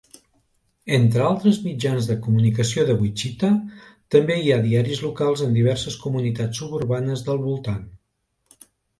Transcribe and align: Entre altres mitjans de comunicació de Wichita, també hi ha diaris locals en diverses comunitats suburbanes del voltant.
Entre 0.95 1.25
altres 1.31 1.57
mitjans 1.65 2.05
de 2.11 2.15
comunicació 2.27 2.85
de 2.87 2.95
Wichita, 3.01 3.49
també 4.15 4.37
hi 4.45 4.49
ha 4.55 4.57
diaris 4.63 5.01
locals 5.07 5.43
en 5.49 5.53
diverses 5.57 5.97
comunitats 6.07 6.63
suburbanes 6.63 7.23
del 7.29 7.43
voltant. 7.45 7.85